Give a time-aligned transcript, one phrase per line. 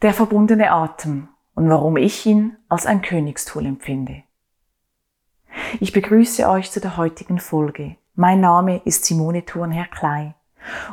[0.00, 4.22] Der verbundene Atem und warum ich ihn als ein Königstool empfinde.
[5.80, 7.96] Ich begrüße euch zu der heutigen Folge.
[8.14, 10.36] Mein Name ist Simone Thurnherr Klei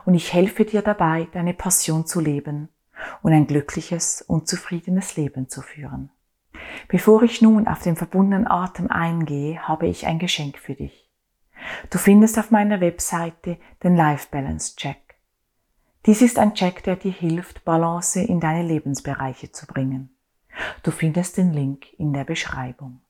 [0.05, 2.69] und ich helfe dir dabei, deine Passion zu leben
[3.21, 6.09] und ein glückliches und zufriedenes Leben zu führen.
[6.87, 11.11] Bevor ich nun auf den verbundenen Atem eingehe, habe ich ein Geschenk für dich.
[11.91, 15.04] Du findest auf meiner Webseite den Life Balance Check.
[16.05, 20.15] Dies ist ein Check, der dir hilft, Balance in deine Lebensbereiche zu bringen.
[20.83, 23.01] Du findest den Link in der Beschreibung.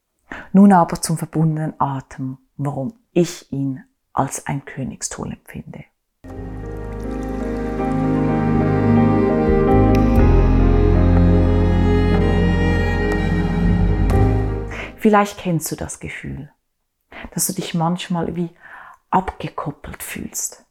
[0.54, 5.84] Nun aber zum verbundenen Atem, warum ich ihn als ein Königstool empfinde.
[14.96, 16.50] Vielleicht kennst du das Gefühl,
[17.34, 18.52] dass du dich manchmal wie
[19.10, 20.65] abgekoppelt fühlst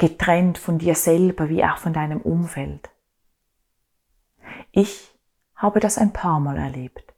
[0.00, 2.90] getrennt von dir selber wie auch von deinem Umfeld.
[4.72, 5.14] Ich
[5.54, 7.14] habe das ein paar Mal erlebt.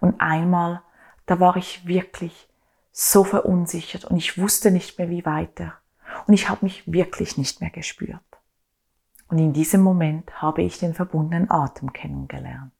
[0.00, 0.82] Und einmal,
[1.26, 2.48] da war ich wirklich
[2.90, 5.74] so verunsichert und ich wusste nicht mehr wie weiter.
[6.26, 8.20] Und ich habe mich wirklich nicht mehr gespürt.
[9.28, 12.72] Und in diesem Moment habe ich den verbundenen Atem kennengelernt.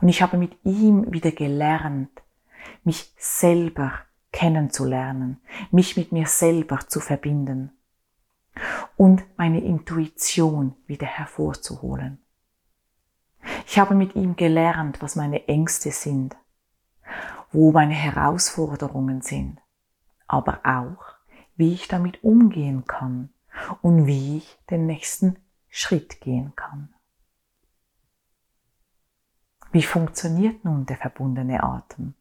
[0.00, 2.22] Und ich habe mit ihm wieder gelernt,
[2.84, 3.92] mich selber
[4.32, 7.70] kennenzulernen, mich mit mir selber zu verbinden
[8.96, 12.18] und meine Intuition wieder hervorzuholen.
[13.66, 16.36] Ich habe mit ihm gelernt, was meine Ängste sind,
[17.50, 19.60] wo meine Herausforderungen sind,
[20.26, 21.04] aber auch,
[21.56, 23.30] wie ich damit umgehen kann
[23.82, 25.36] und wie ich den nächsten
[25.68, 26.94] Schritt gehen kann.
[29.72, 32.14] Wie funktioniert nun der verbundene Atem?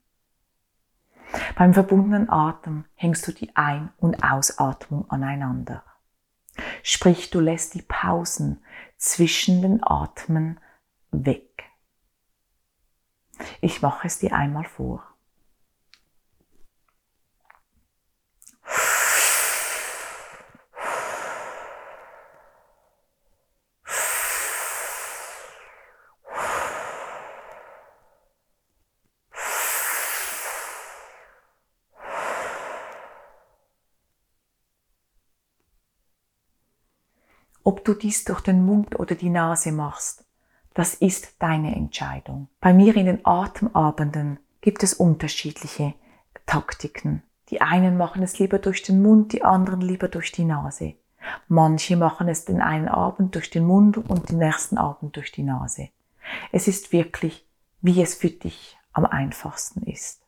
[1.55, 5.83] Beim verbundenen Atem hängst du die Ein- und Ausatmung aneinander.
[6.83, 8.63] Sprich, du lässt die Pausen
[8.97, 10.59] zwischen den Atmen
[11.11, 11.63] weg.
[13.61, 15.03] Ich mache es dir einmal vor.
[37.63, 40.25] Ob du dies durch den Mund oder die Nase machst,
[40.73, 42.47] das ist deine Entscheidung.
[42.59, 45.93] Bei mir in den Atemabenden gibt es unterschiedliche
[46.45, 47.23] Taktiken.
[47.49, 50.95] Die einen machen es lieber durch den Mund, die anderen lieber durch die Nase.
[51.47, 55.43] Manche machen es den einen Abend durch den Mund und den nächsten Abend durch die
[55.43, 55.89] Nase.
[56.51, 57.45] Es ist wirklich,
[57.81, 60.20] wie es für dich am einfachsten ist.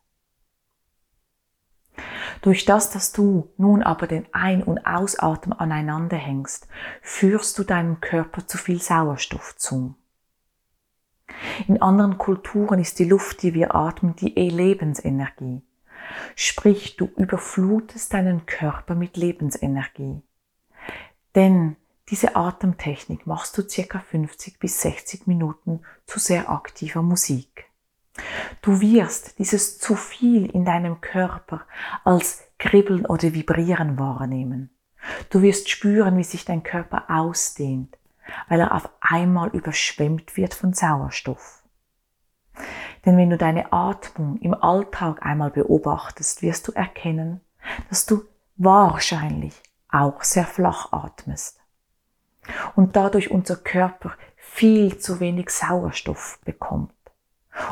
[2.43, 6.67] Durch das, dass du nun aber den Ein- und Ausatmen aneinander hängst,
[7.01, 9.95] führst du deinem Körper zu viel Sauerstoff zu.
[11.69, 15.61] In anderen Kulturen ist die Luft, die wir atmen, die E-Lebensenergie.
[16.35, 20.21] Sprich, du überflutest deinen Körper mit Lebensenergie.
[21.35, 21.77] Denn
[22.09, 27.71] diese Atemtechnik machst du circa 50 bis 60 Minuten zu sehr aktiver Musik.
[28.61, 31.61] Du wirst dieses zu viel in deinem Körper
[32.03, 34.69] als Kribbeln oder Vibrieren wahrnehmen.
[35.29, 37.97] Du wirst spüren, wie sich dein Körper ausdehnt,
[38.47, 41.63] weil er auf einmal überschwemmt wird von Sauerstoff.
[43.05, 47.41] Denn wenn du deine Atmung im Alltag einmal beobachtest, wirst du erkennen,
[47.89, 48.23] dass du
[48.55, 51.59] wahrscheinlich auch sehr flach atmest.
[52.75, 56.93] Und dadurch unser Körper viel zu wenig Sauerstoff bekommt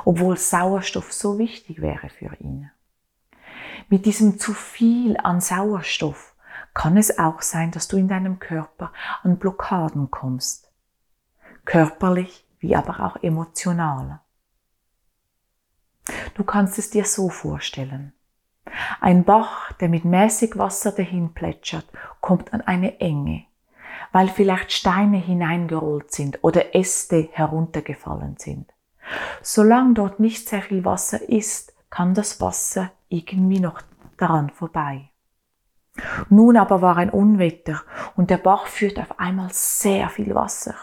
[0.05, 2.69] obwohl Sauerstoff so wichtig wäre für ihn.
[3.89, 6.35] Mit diesem zu viel an Sauerstoff
[6.73, 8.93] kann es auch sein, dass du in deinem Körper
[9.23, 10.71] an Blockaden kommst.
[11.65, 14.21] Körperlich wie aber auch emotional.
[16.35, 18.13] Du kannst es dir so vorstellen.
[18.99, 21.85] Ein Bach, der mit mäßig Wasser dahin plätschert,
[22.21, 23.45] kommt an eine Enge,
[24.11, 28.71] weil vielleicht Steine hineingerollt sind oder Äste heruntergefallen sind.
[29.41, 33.81] Solange dort nicht sehr viel Wasser ist, kann das Wasser irgendwie noch
[34.17, 35.09] daran vorbei.
[36.29, 37.81] Nun aber war ein Unwetter
[38.15, 40.75] und der Bach führt auf einmal sehr viel Wasser.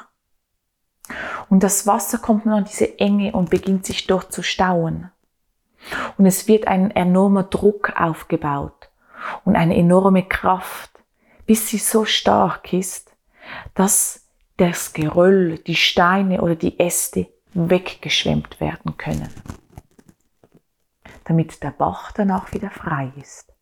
[1.48, 5.10] Und das Wasser kommt nun an diese Enge und beginnt sich dort zu stauen.
[6.18, 8.90] Und es wird ein enormer Druck aufgebaut
[9.44, 10.90] und eine enorme Kraft,
[11.46, 13.12] bis sie so stark ist,
[13.74, 14.26] dass
[14.58, 17.28] das Geröll, die Steine oder die Äste
[17.58, 19.28] weggeschwemmt werden können,
[21.24, 23.52] damit der Bach danach wieder frei ist.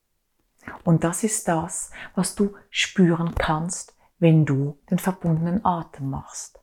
[0.85, 6.61] Und das ist das, was du spüren kannst, wenn du den verbundenen Atem machst.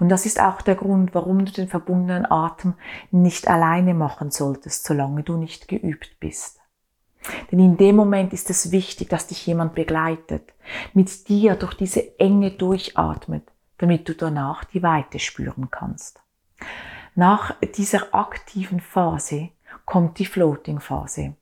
[0.00, 2.74] Und das ist auch der Grund, warum du den verbundenen Atem
[3.10, 6.60] nicht alleine machen solltest, solange du nicht geübt bist.
[7.50, 10.52] Denn in dem Moment ist es wichtig, dass dich jemand begleitet,
[10.92, 13.44] mit dir durch diese Enge durchatmet,
[13.78, 16.21] damit du danach die Weite spüren kannst.
[17.14, 19.50] Nach dieser aktiven Phase
[19.84, 21.36] kommt die Floating-Phase.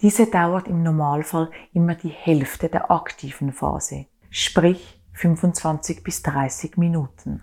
[0.00, 7.42] Diese dauert im Normalfall immer die Hälfte der aktiven Phase, sprich 25 bis 30 Minuten.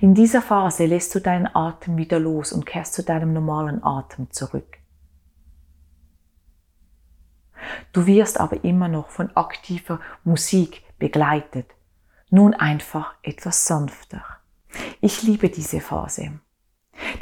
[0.00, 4.30] In dieser Phase lässt du deinen Atem wieder los und kehrst zu deinem normalen Atem
[4.30, 4.78] zurück.
[7.92, 11.70] Du wirst aber immer noch von aktiver Musik begleitet,
[12.30, 14.37] nun einfach etwas sanfter.
[15.00, 16.40] Ich liebe diese Phase,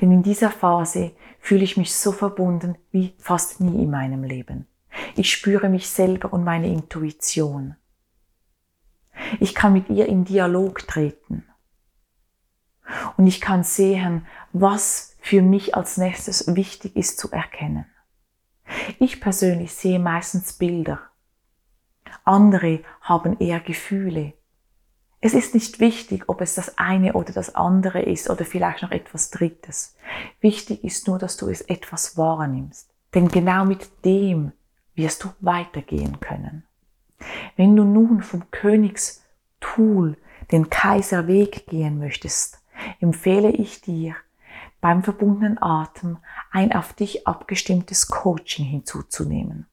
[0.00, 4.66] denn in dieser Phase fühle ich mich so verbunden wie fast nie in meinem Leben.
[5.14, 7.76] Ich spüre mich selber und meine Intuition.
[9.40, 11.44] Ich kann mit ihr in Dialog treten.
[13.16, 17.86] Und ich kann sehen, was für mich als nächstes wichtig ist zu erkennen.
[18.98, 21.00] Ich persönlich sehe meistens Bilder.
[22.24, 24.34] Andere haben eher Gefühle.
[25.26, 28.92] Es ist nicht wichtig, ob es das eine oder das andere ist oder vielleicht noch
[28.92, 29.96] etwas Drittes.
[30.40, 32.94] Wichtig ist nur, dass du es etwas wahrnimmst.
[33.12, 34.52] Denn genau mit dem
[34.94, 36.62] wirst du weitergehen können.
[37.56, 40.16] Wenn du nun vom Königstool
[40.52, 42.62] den Kaiserweg gehen möchtest,
[43.00, 44.14] empfehle ich dir,
[44.80, 46.18] beim verbundenen Atem
[46.52, 49.66] ein auf dich abgestimmtes Coaching hinzuzunehmen.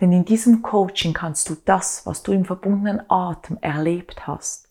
[0.00, 4.68] Denn in diesem Coaching kannst du das, was du im verbundenen Atem erlebt hast,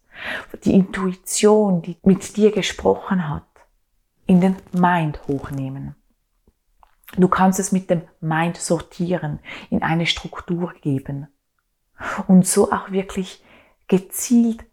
[0.63, 3.43] die Intuition, die mit dir gesprochen hat,
[4.25, 5.95] in den Mind hochnehmen.
[7.15, 9.39] Du kannst es mit dem Mind sortieren,
[9.69, 11.27] in eine Struktur geben
[12.27, 13.43] und so auch wirklich
[13.87, 14.65] gezielt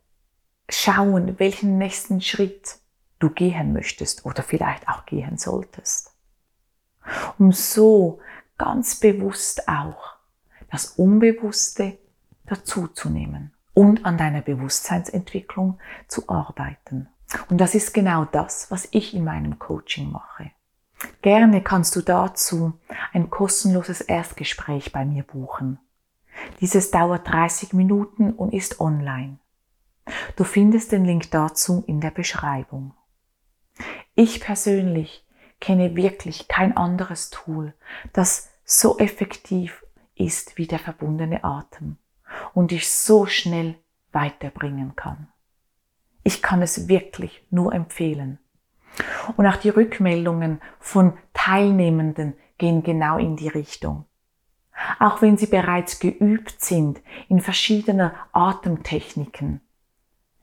[0.69, 2.79] schauen, welchen nächsten Schritt
[3.19, 6.13] du gehen möchtest oder vielleicht auch gehen solltest.
[7.39, 8.21] Um so
[8.59, 10.14] ganz bewusst auch
[10.75, 11.99] das Unbewusste
[12.47, 15.79] dazuzunehmen und an deiner Bewusstseinsentwicklung
[16.09, 17.09] zu arbeiten.
[17.49, 20.51] Und das ist genau das, was ich in meinem Coaching mache.
[21.23, 22.73] Gerne kannst du dazu
[23.13, 25.79] ein kostenloses Erstgespräch bei mir buchen.
[26.61, 29.39] Dieses dauert 30 Minuten und ist online.
[30.35, 32.95] Du findest den Link dazu in der Beschreibung.
[34.17, 35.25] Ich persönlich
[35.61, 37.75] kenne wirklich kein anderes Tool,
[38.13, 39.84] das so effektiv
[40.15, 41.97] ist wie der verbundene Atem
[42.53, 43.77] und dich so schnell
[44.13, 45.29] weiterbringen kann.
[46.23, 48.39] Ich kann es wirklich nur empfehlen.
[49.37, 54.07] Und auch die Rückmeldungen von Teilnehmenden gehen genau in die Richtung.
[54.99, 59.61] Auch wenn sie bereits geübt sind in verschiedener Atemtechniken,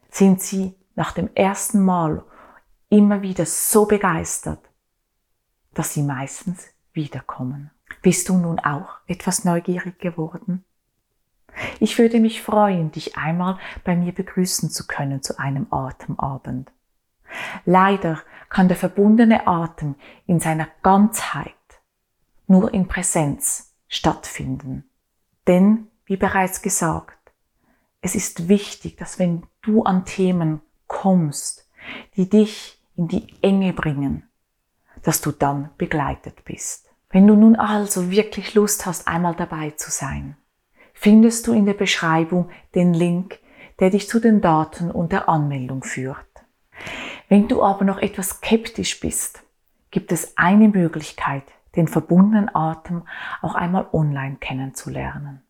[0.10, 2.24] sind sie nach dem ersten Mal
[2.90, 4.70] immer wieder so begeistert,
[5.74, 7.72] dass sie meistens wiederkommen.
[8.02, 10.66] Bist du nun auch etwas neugierig geworden?
[11.80, 16.72] Ich würde mich freuen, dich einmal bei mir begrüßen zu können zu einem Atemabend.
[17.66, 19.96] Leider kann der verbundene Atem
[20.26, 21.54] in seiner Ganzheit
[22.48, 24.90] nur in Präsenz stattfinden.
[25.48, 27.18] Denn, wie bereits gesagt,
[28.02, 31.70] es ist wichtig, dass wenn du an Themen kommst,
[32.16, 34.28] die dich in die Enge bringen,
[35.04, 36.91] dass du dann begleitet bist.
[37.12, 40.38] Wenn du nun also wirklich Lust hast, einmal dabei zu sein,
[40.94, 43.40] findest du in der Beschreibung den Link,
[43.80, 46.26] der dich zu den Daten und der Anmeldung führt.
[47.28, 49.44] Wenn du aber noch etwas skeptisch bist,
[49.90, 51.44] gibt es eine Möglichkeit,
[51.76, 53.04] den verbundenen Atem
[53.42, 55.42] auch einmal online kennenzulernen.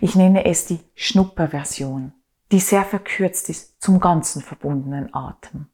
[0.00, 2.12] Ich nenne es die Schnupperversion,
[2.52, 5.66] die sehr verkürzt ist zum ganzen verbundenen Atem.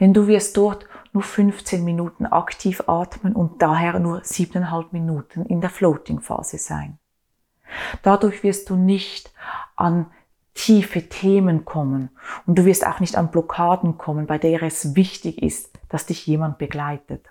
[0.00, 5.60] Denn du wirst dort nur 15 Minuten aktiv atmen und daher nur 7,5 Minuten in
[5.60, 6.98] der Floating-Phase sein.
[8.02, 9.32] Dadurch wirst du nicht
[9.76, 10.06] an
[10.54, 12.10] tiefe Themen kommen
[12.46, 16.26] und du wirst auch nicht an Blockaden kommen, bei der es wichtig ist, dass dich
[16.26, 17.26] jemand begleitet.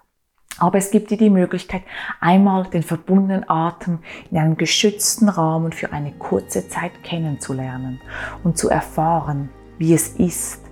[0.58, 1.84] Aber es gibt dir die Möglichkeit,
[2.20, 8.02] einmal den verbundenen Atem in einem geschützten Rahmen für eine kurze Zeit kennenzulernen
[8.44, 10.66] und zu erfahren, wie es ist,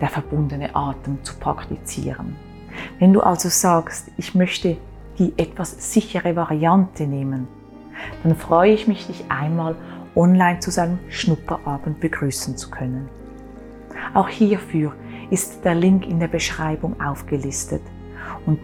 [0.00, 2.36] der verbundene Atem zu praktizieren.
[2.98, 4.76] Wenn du also sagst, ich möchte
[5.18, 7.48] die etwas sichere Variante nehmen,
[8.22, 9.76] dann freue ich mich, dich einmal
[10.14, 13.08] online zu seinem Schnupperabend begrüßen zu können.
[14.14, 14.94] Auch hierfür
[15.30, 17.82] ist der Link in der Beschreibung aufgelistet
[18.46, 18.60] und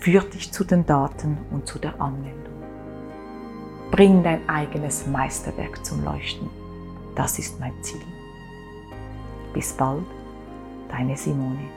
[0.00, 2.38] führt dich zu den Daten und zu der Anmeldung.
[3.90, 6.48] Bring dein eigenes Meisterwerk zum Leuchten.
[7.14, 8.00] Das ist mein Ziel.
[9.52, 10.04] Bis bald,
[10.90, 11.68] deine Simone.